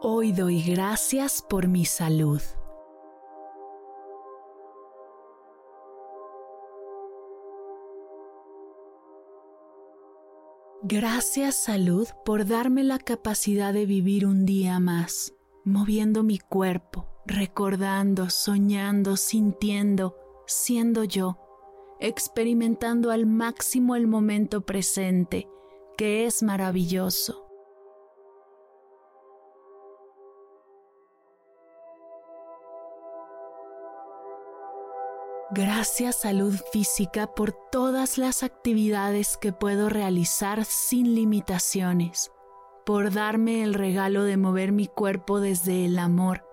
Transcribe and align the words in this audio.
Hoy 0.00 0.30
doy 0.30 0.62
gracias 0.62 1.42
por 1.42 1.66
mi 1.66 1.84
salud. 1.84 2.40
Gracias 10.84 11.56
salud 11.56 12.06
por 12.24 12.46
darme 12.46 12.84
la 12.84 13.00
capacidad 13.00 13.72
de 13.72 13.86
vivir 13.86 14.24
un 14.24 14.46
día 14.46 14.78
más, 14.78 15.34
moviendo 15.64 16.22
mi 16.22 16.38
cuerpo, 16.38 17.08
recordando, 17.26 18.30
soñando, 18.30 19.16
sintiendo, 19.16 20.14
siendo 20.46 21.02
yo, 21.02 21.38
experimentando 21.98 23.10
al 23.10 23.26
máximo 23.26 23.96
el 23.96 24.06
momento 24.06 24.60
presente, 24.60 25.48
que 25.96 26.24
es 26.24 26.44
maravilloso. 26.44 27.37
Gracias 35.58 36.20
salud 36.20 36.54
física 36.70 37.34
por 37.34 37.50
todas 37.50 38.16
las 38.16 38.44
actividades 38.44 39.36
que 39.36 39.52
puedo 39.52 39.88
realizar 39.88 40.64
sin 40.64 41.16
limitaciones, 41.16 42.30
por 42.86 43.12
darme 43.12 43.64
el 43.64 43.74
regalo 43.74 44.22
de 44.22 44.36
mover 44.36 44.70
mi 44.70 44.86
cuerpo 44.86 45.40
desde 45.40 45.84
el 45.84 45.98
amor 45.98 46.44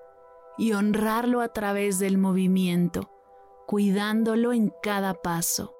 y 0.58 0.74
honrarlo 0.74 1.42
a 1.42 1.50
través 1.50 2.00
del 2.00 2.18
movimiento, 2.18 3.12
cuidándolo 3.68 4.54
en 4.54 4.74
cada 4.82 5.14
paso. 5.14 5.75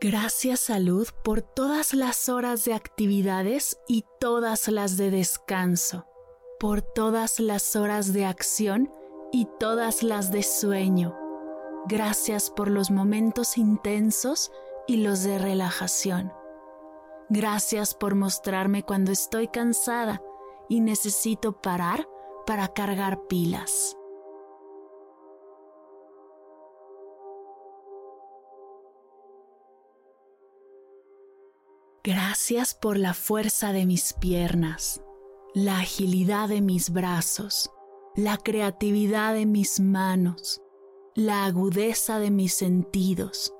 Gracias 0.00 0.60
salud 0.60 1.08
por 1.24 1.42
todas 1.42 1.92
las 1.92 2.28
horas 2.28 2.64
de 2.64 2.72
actividades 2.72 3.80
y 3.88 4.04
todas 4.20 4.68
las 4.68 4.96
de 4.96 5.10
descanso, 5.10 6.06
por 6.60 6.82
todas 6.82 7.40
las 7.40 7.74
horas 7.74 8.12
de 8.12 8.24
acción 8.24 8.92
y 9.32 9.48
todas 9.58 10.04
las 10.04 10.30
de 10.30 10.44
sueño. 10.44 11.16
Gracias 11.88 12.48
por 12.48 12.70
los 12.70 12.92
momentos 12.92 13.58
intensos 13.58 14.52
y 14.86 14.98
los 14.98 15.24
de 15.24 15.36
relajación. 15.36 16.32
Gracias 17.28 17.92
por 17.92 18.14
mostrarme 18.14 18.84
cuando 18.84 19.10
estoy 19.10 19.48
cansada 19.48 20.22
y 20.68 20.78
necesito 20.78 21.60
parar 21.60 22.08
para 22.46 22.68
cargar 22.68 23.26
pilas. 23.26 23.97
Gracias 32.08 32.72
por 32.72 32.96
la 32.96 33.12
fuerza 33.12 33.74
de 33.74 33.84
mis 33.84 34.14
piernas, 34.14 35.02
la 35.52 35.80
agilidad 35.80 36.48
de 36.48 36.62
mis 36.62 36.88
brazos, 36.88 37.70
la 38.16 38.38
creatividad 38.38 39.34
de 39.34 39.44
mis 39.44 39.78
manos, 39.78 40.62
la 41.14 41.44
agudeza 41.44 42.18
de 42.18 42.30
mis 42.30 42.54
sentidos, 42.54 43.52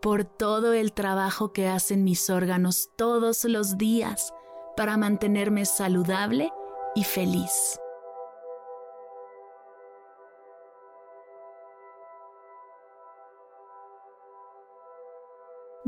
por 0.00 0.24
todo 0.24 0.72
el 0.72 0.94
trabajo 0.94 1.52
que 1.52 1.68
hacen 1.68 2.02
mis 2.02 2.30
órganos 2.30 2.92
todos 2.96 3.44
los 3.44 3.76
días 3.76 4.32
para 4.74 4.96
mantenerme 4.96 5.66
saludable 5.66 6.50
y 6.94 7.04
feliz. 7.04 7.78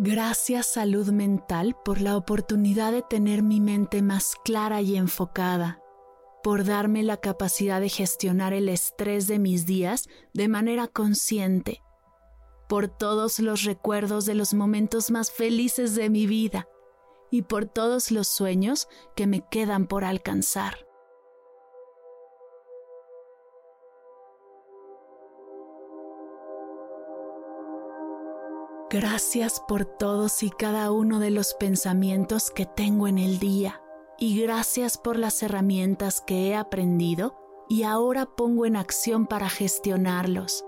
Gracias 0.00 0.66
salud 0.66 1.08
mental 1.08 1.74
por 1.84 2.00
la 2.00 2.16
oportunidad 2.16 2.92
de 2.92 3.02
tener 3.02 3.42
mi 3.42 3.60
mente 3.60 4.00
más 4.00 4.36
clara 4.44 4.80
y 4.80 4.94
enfocada, 4.94 5.82
por 6.44 6.64
darme 6.64 7.02
la 7.02 7.16
capacidad 7.16 7.80
de 7.80 7.88
gestionar 7.88 8.52
el 8.52 8.68
estrés 8.68 9.26
de 9.26 9.40
mis 9.40 9.66
días 9.66 10.08
de 10.32 10.46
manera 10.46 10.86
consciente, 10.86 11.82
por 12.68 12.86
todos 12.86 13.40
los 13.40 13.64
recuerdos 13.64 14.24
de 14.24 14.36
los 14.36 14.54
momentos 14.54 15.10
más 15.10 15.32
felices 15.32 15.96
de 15.96 16.10
mi 16.10 16.28
vida 16.28 16.68
y 17.32 17.42
por 17.42 17.66
todos 17.66 18.12
los 18.12 18.28
sueños 18.28 18.86
que 19.16 19.26
me 19.26 19.48
quedan 19.50 19.88
por 19.88 20.04
alcanzar. 20.04 20.87
Gracias 28.90 29.60
por 29.68 29.84
todos 29.84 30.42
y 30.42 30.48
cada 30.48 30.90
uno 30.92 31.18
de 31.18 31.30
los 31.30 31.52
pensamientos 31.52 32.50
que 32.50 32.64
tengo 32.64 33.06
en 33.06 33.18
el 33.18 33.38
día 33.38 33.82
y 34.18 34.40
gracias 34.40 34.96
por 34.96 35.18
las 35.18 35.42
herramientas 35.42 36.22
que 36.22 36.48
he 36.48 36.56
aprendido 36.56 37.36
y 37.68 37.82
ahora 37.82 38.24
pongo 38.24 38.64
en 38.64 38.76
acción 38.76 39.26
para 39.26 39.50
gestionarlos. 39.50 40.64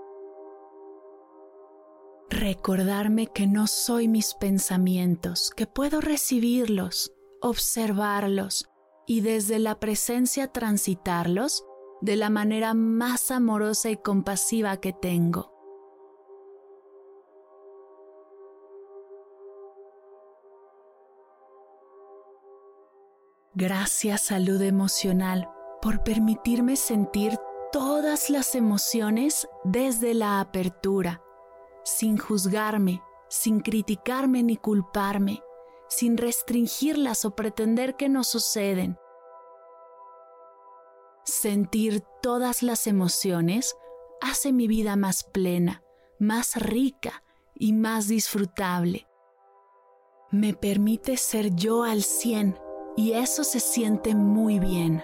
Recordarme 2.29 3.25
que 3.25 3.47
no 3.47 3.65
soy 3.65 4.07
mis 4.07 4.35
pensamientos, 4.35 5.51
que 5.55 5.65
puedo 5.65 5.99
recibirlos, 5.99 7.13
observarlos 7.41 8.69
y 9.07 9.21
desde 9.21 9.57
la 9.57 9.79
presencia 9.79 10.47
transitarlos 10.47 11.65
de 12.01 12.17
la 12.17 12.29
manera 12.29 12.75
más 12.75 13.31
amorosa 13.31 13.89
y 13.89 13.97
compasiva 13.97 14.77
que 14.77 14.93
tengo. 14.93 15.50
Gracias 23.61 24.21
salud 24.21 24.59
emocional 24.63 25.47
por 25.83 26.01
permitirme 26.01 26.75
sentir 26.75 27.37
todas 27.71 28.31
las 28.31 28.55
emociones 28.55 29.47
desde 29.63 30.15
la 30.15 30.39
apertura, 30.39 31.21
sin 31.83 32.17
juzgarme, 32.17 33.03
sin 33.29 33.59
criticarme 33.59 34.41
ni 34.41 34.57
culparme, 34.57 35.43
sin 35.87 36.17
restringirlas 36.17 37.23
o 37.23 37.35
pretender 37.35 37.95
que 37.97 38.09
no 38.09 38.23
suceden. 38.23 38.97
Sentir 41.23 42.01
todas 42.23 42.63
las 42.63 42.87
emociones 42.87 43.75
hace 44.21 44.53
mi 44.53 44.67
vida 44.67 44.95
más 44.95 45.23
plena, 45.23 45.83
más 46.17 46.55
rica 46.55 47.23
y 47.53 47.73
más 47.73 48.07
disfrutable. 48.07 49.05
Me 50.31 50.55
permite 50.55 51.15
ser 51.15 51.53
yo 51.53 51.83
al 51.83 52.01
cien 52.01 52.57
y 52.95 53.13
eso 53.13 53.43
se 53.43 53.59
siente 53.59 54.15
muy 54.15 54.59
bien. 54.59 55.03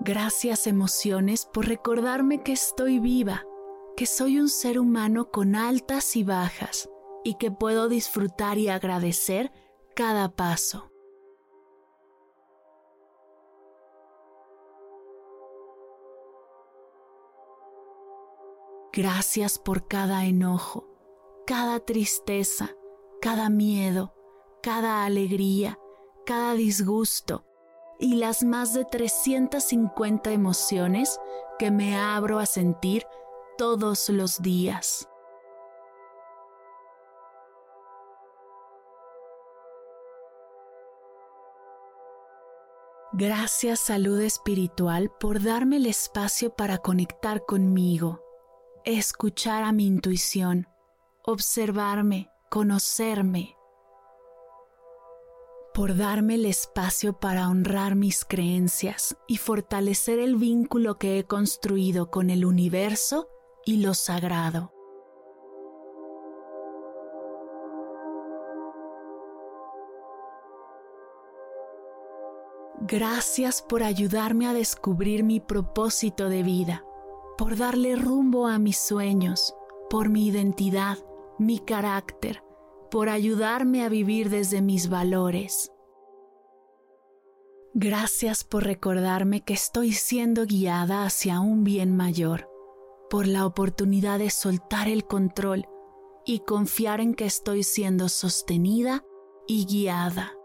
Gracias 0.00 0.66
emociones 0.66 1.44
por 1.44 1.66
recordarme 1.66 2.42
que 2.42 2.52
estoy 2.52 2.98
viva, 2.98 3.44
que 3.96 4.06
soy 4.06 4.38
un 4.38 4.48
ser 4.48 4.78
humano 4.78 5.30
con 5.30 5.54
altas 5.54 6.16
y 6.16 6.24
bajas 6.24 6.88
y 7.24 7.34
que 7.34 7.50
puedo 7.50 7.88
disfrutar 7.88 8.58
y 8.58 8.68
agradecer 8.68 9.52
cada 9.94 10.30
paso. 10.30 10.90
Gracias 18.92 19.58
por 19.58 19.86
cada 19.86 20.24
enojo, 20.24 20.86
cada 21.46 21.80
tristeza, 21.80 22.70
cada 23.20 23.50
miedo, 23.50 24.14
cada 24.62 25.04
alegría, 25.04 25.78
cada 26.24 26.54
disgusto 26.54 27.44
y 27.98 28.16
las 28.16 28.44
más 28.44 28.74
de 28.74 28.84
350 28.84 30.32
emociones 30.32 31.20
que 31.58 31.70
me 31.70 31.98
abro 31.98 32.38
a 32.38 32.46
sentir 32.46 33.04
todos 33.56 34.08
los 34.08 34.40
días. 34.40 35.08
Gracias 43.12 43.80
salud 43.80 44.20
espiritual 44.20 45.10
por 45.18 45.42
darme 45.42 45.78
el 45.78 45.86
espacio 45.86 46.50
para 46.50 46.78
conectar 46.78 47.44
conmigo, 47.44 48.22
escuchar 48.96 49.64
a 49.64 49.72
mi 49.72 49.86
intuición, 49.86 50.66
observarme, 51.22 52.30
conocerme, 52.48 53.54
por 55.74 55.96
darme 55.96 56.36
el 56.36 56.46
espacio 56.46 57.20
para 57.20 57.48
honrar 57.50 57.94
mis 57.94 58.24
creencias 58.24 59.16
y 59.26 59.36
fortalecer 59.36 60.18
el 60.18 60.36
vínculo 60.36 60.98
que 60.98 61.18
he 61.18 61.24
construido 61.24 62.10
con 62.10 62.30
el 62.30 62.46
universo 62.46 63.28
y 63.64 63.82
lo 63.82 63.92
sagrado. 63.92 64.72
Gracias 72.80 73.60
por 73.60 73.82
ayudarme 73.82 74.46
a 74.46 74.54
descubrir 74.54 75.22
mi 75.22 75.40
propósito 75.40 76.30
de 76.30 76.42
vida, 76.42 76.87
por 77.38 77.56
darle 77.56 77.94
rumbo 77.94 78.48
a 78.48 78.58
mis 78.58 78.76
sueños, 78.76 79.54
por 79.88 80.08
mi 80.08 80.26
identidad, 80.26 80.98
mi 81.38 81.60
carácter, 81.60 82.42
por 82.90 83.08
ayudarme 83.08 83.84
a 83.84 83.88
vivir 83.88 84.28
desde 84.28 84.60
mis 84.60 84.90
valores. 84.90 85.70
Gracias 87.74 88.42
por 88.42 88.64
recordarme 88.64 89.44
que 89.44 89.54
estoy 89.54 89.92
siendo 89.92 90.46
guiada 90.46 91.04
hacia 91.04 91.38
un 91.38 91.62
bien 91.62 91.96
mayor, 91.96 92.50
por 93.08 93.28
la 93.28 93.46
oportunidad 93.46 94.18
de 94.18 94.30
soltar 94.30 94.88
el 94.88 95.04
control 95.04 95.66
y 96.26 96.40
confiar 96.40 97.00
en 97.00 97.14
que 97.14 97.26
estoy 97.26 97.62
siendo 97.62 98.08
sostenida 98.08 99.04
y 99.46 99.64
guiada. 99.64 100.37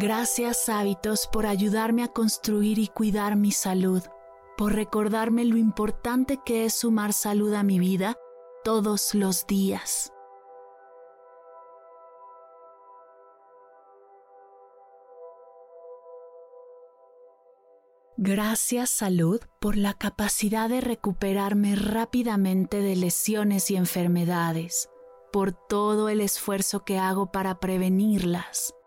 Gracias 0.00 0.68
hábitos 0.68 1.26
por 1.26 1.44
ayudarme 1.44 2.04
a 2.04 2.08
construir 2.08 2.78
y 2.78 2.86
cuidar 2.86 3.34
mi 3.34 3.50
salud, 3.50 4.00
por 4.56 4.72
recordarme 4.72 5.44
lo 5.44 5.56
importante 5.56 6.38
que 6.46 6.64
es 6.64 6.74
sumar 6.74 7.12
salud 7.12 7.52
a 7.54 7.64
mi 7.64 7.80
vida 7.80 8.16
todos 8.62 9.12
los 9.16 9.44
días. 9.48 10.12
Gracias 18.16 18.90
salud 18.90 19.40
por 19.58 19.76
la 19.76 19.94
capacidad 19.94 20.68
de 20.68 20.80
recuperarme 20.80 21.74
rápidamente 21.74 22.82
de 22.82 22.94
lesiones 22.94 23.68
y 23.72 23.74
enfermedades, 23.74 24.90
por 25.32 25.50
todo 25.50 26.08
el 26.08 26.20
esfuerzo 26.20 26.84
que 26.84 27.00
hago 27.00 27.32
para 27.32 27.58
prevenirlas 27.58 28.77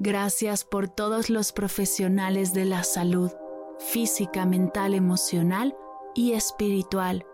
Gracias 0.00 0.64
por 0.64 0.86
todos 0.86 1.28
los 1.28 1.50
profesionales 1.50 2.54
de 2.54 2.64
la 2.64 2.84
salud, 2.84 3.32
física, 3.80 4.46
mental, 4.46 4.94
emocional 4.94 5.76
y 6.14 6.34
espiritual, 6.34 7.26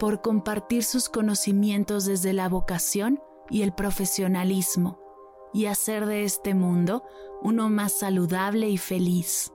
por 0.00 0.22
compartir 0.22 0.82
sus 0.82 1.08
conocimientos 1.08 2.04
desde 2.04 2.32
la 2.32 2.48
vocación 2.48 3.22
y 3.48 3.62
el 3.62 3.72
profesionalismo 3.72 4.98
y 5.52 5.66
hacer 5.66 6.06
de 6.06 6.24
este 6.24 6.52
mundo 6.52 7.04
uno 7.42 7.70
más 7.70 7.92
saludable 7.92 8.68
y 8.68 8.76
feliz. 8.76 9.53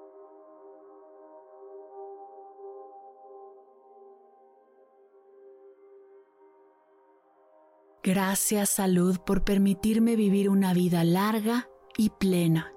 Gracias 8.12 8.72
salud 8.72 9.20
por 9.20 9.44
permitirme 9.44 10.16
vivir 10.16 10.50
una 10.50 10.74
vida 10.74 11.04
larga 11.04 11.70
y 11.96 12.10
plena. 12.10 12.74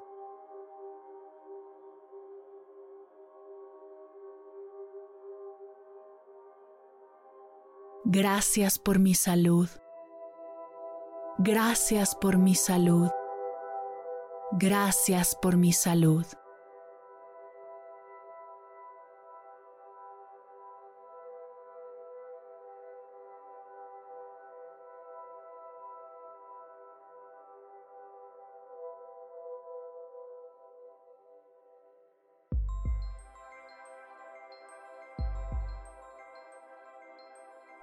Gracias 8.05 8.79
por 8.79 8.99
mi 8.99 9.15
salud. 9.15 9.71
Gracias 11.39 12.15
por 12.15 12.37
mi 12.37 12.55
salud. 12.55 13.09
Gracias 14.51 15.35
por 15.41 15.57
mi 15.57 15.73
salud. 15.73 16.27